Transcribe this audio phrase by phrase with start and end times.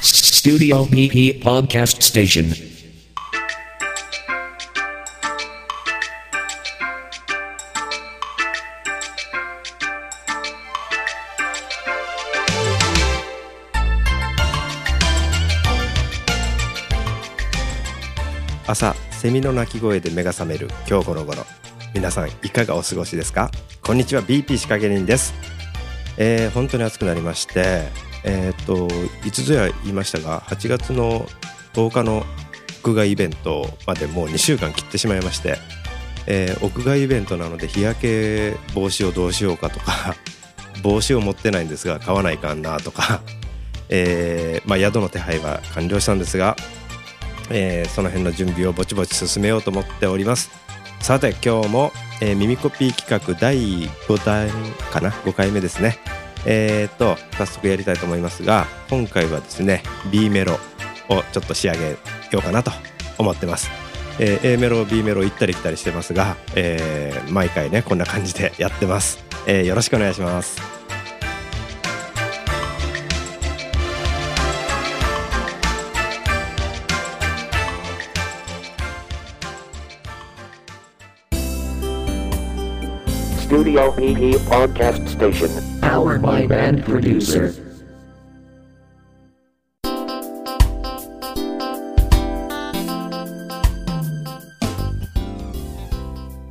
[0.00, 2.54] Studio PP Podcast Station.
[18.68, 20.68] 朝セミの鳴き声で目が覚める。
[20.88, 21.44] 今日この頃。
[21.92, 23.50] 皆さんいかがお過ごしですか？
[23.82, 24.22] こんにちは。
[24.22, 25.34] BP 仕掛け人です、
[26.18, 28.88] えー、本当に暑くなりましてえーっと
[29.26, 31.26] いつぞや言いましたが8月の
[31.74, 32.24] 10日の
[32.82, 35.56] 屋外イベントまでもう2週間切ってしまいまして、
[36.26, 40.14] えー屋外イベントなので日焼け防止をどうしようかとか
[40.82, 43.22] 帽子を持ってないんですが買わないかんなとか、
[43.88, 46.56] えーまあ、宿の手配は完了したんですが
[47.50, 50.50] えーその辺の準備をぼちぼち進めようと思っております。
[51.00, 53.56] さて今日も、えー耳コピー企画第
[53.86, 54.48] 5弾
[54.90, 55.98] かな？5回目ですね。
[56.46, 60.54] えー、と早速やりたいと思いますが今回はですね B メロ
[61.08, 61.96] をちょっと仕上げよ
[62.34, 62.70] うかなと
[63.18, 63.70] 思ってます、
[64.18, 70.60] えー A メロ B メロ行ったり来たりしてますが、えー毎回ねこんな感じでやってます、えーよろしくお願いします
[83.54, 85.46] 「Studio PP Podcast Station.
[85.80, 87.54] Powered by Band Producer.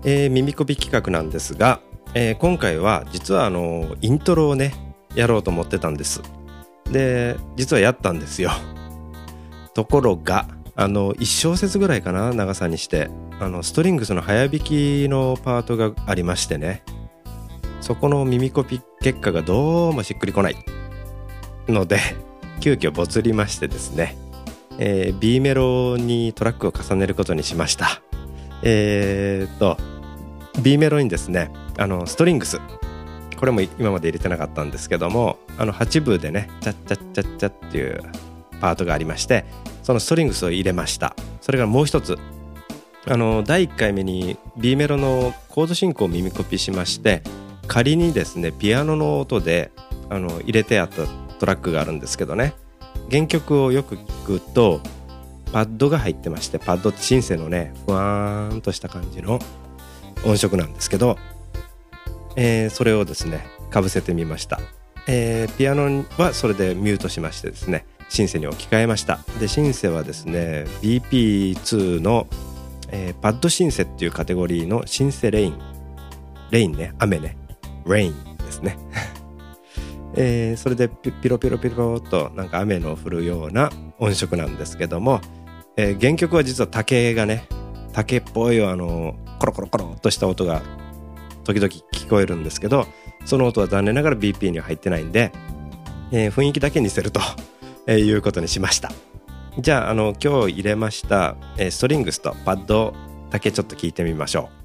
[0.05, 1.81] えー耳コピ企画なんですが、
[2.13, 4.73] えー今回は実はあのイントロをね
[5.13, 6.21] やろうと思ってたんです
[6.89, 8.51] で実はやったんですよ
[9.73, 13.09] ところがあの1小節ぐらいかな長さにして
[13.41, 16.81] あのストリングスの早弾きのパートがありましてね
[17.83, 20.55] そこの耳コピ結果がどうもしっくりこない。
[21.67, 21.99] ので
[22.61, 24.15] 急遽ボツりましてですね、
[24.79, 28.01] えー B メロにトラックを重ねることにしました。
[28.61, 29.77] えー、っと
[30.61, 32.57] B メロにですねあのストリングス。
[33.35, 38.01] これも今まで入れてなかったんですけどもあの8部でねチャッチャッチャッチャっていう
[38.61, 39.43] パートがありまして
[39.81, 41.17] そのストリングスを入れました。
[41.41, 42.17] それからもう一つ。
[43.05, 47.21] あの第1回目に B メロのコード進行を耳コピしまして
[47.67, 49.71] 仮にですねピアノの音で
[50.09, 51.05] あの入れてあった
[51.39, 52.53] トラックがあるんですけどね
[53.09, 54.81] 原曲をよく聞くと
[55.51, 59.39] パッドが入ってましてパッドってシンセのねふわーんとした感じの
[60.25, 61.17] 音色なんですけど、
[62.35, 64.59] えーそれをですねかぶせてみました、
[65.07, 69.19] えーピアノはそれでミュートしましてですねシンセに置き換えました。
[69.39, 72.27] でシンセはですね BP2 の、
[72.89, 75.59] えーパッドシンセっていうカテゴリーのシンセレイン
[76.51, 77.37] レインね雨ね
[77.85, 78.77] レインですね。
[80.15, 85.21] えーそれでピピロピロピロっとなんか雨の降るような音色なんですけども、
[85.75, 87.47] えー原曲は実は竹がね
[87.93, 90.61] 竹っぽいあのコロコロコロっとした音が
[91.43, 92.87] 時々聞こえるんですけど
[93.25, 95.31] その音は残念ながら BP には入ってないんで、
[96.11, 97.19] えー雰囲気だけ似せると、
[97.87, 98.91] えーいうことにしました
[99.59, 102.93] じゃああの今日入れました、えーストリングスとパッド
[103.31, 104.62] だけちょっと聞いてみましょう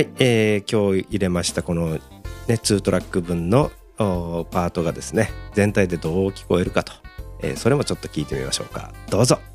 [0.00, 2.00] はい、えー今日入れましたこの、ね、
[2.48, 6.94] 2トラック分のパートがですね全体でどう聞こえるかと、
[7.42, 8.94] えーそれもちょっと聞いてみましょうか。
[9.10, 9.38] どうぞ「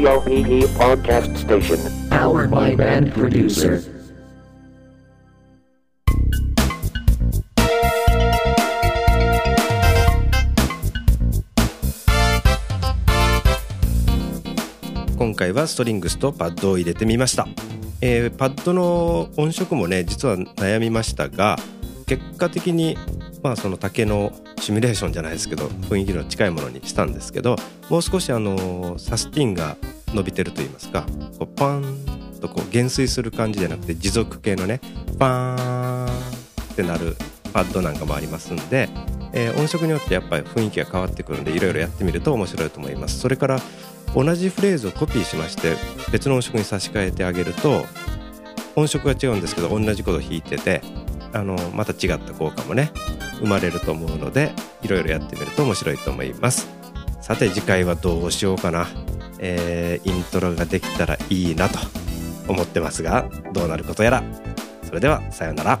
[0.00, 1.76] PP Podcast Station.
[2.08, 3.82] Powered by Band Producer.
[15.18, 17.46] 今回はストリングスとパッドを入れてみました、
[18.00, 21.56] えーパッドの音色もね実は悩みましたが
[22.06, 22.96] 結果的に
[23.42, 27.56] まあその竹のシミュレーションじゃないですけど雰囲気の近いものにしたんですけど
[27.88, 29.76] もう少しあのサスティンが
[30.08, 31.06] 伸びてると言いますか
[31.38, 31.84] こうパン
[32.40, 34.80] とこう減衰する感じじゃなくて持続系のね
[35.18, 37.16] パーンってなる
[37.52, 38.88] パッドなんかもありますんで、
[39.32, 43.18] えー音色によってやっぱり雰囲気が変わってくるんでいろいろやってみると面白いと思います。
[43.18, 43.60] それから
[44.14, 45.76] 同じフレーズをコピーしまして
[46.10, 47.84] 別の音色に差し替えてあげると
[48.76, 50.80] 音色が違うんですけど同じことを弾いてて
[51.32, 52.90] あのまた違った効果もね
[53.40, 54.52] 生まれると思うので
[54.82, 56.68] いろいろやってみると面白いと思います。
[57.20, 58.88] さて次回はどうしようかな、
[59.38, 61.78] えーイントロができたらいいなと
[62.48, 64.22] 思ってますがどうなることやら。
[64.84, 65.78] それではさようなら。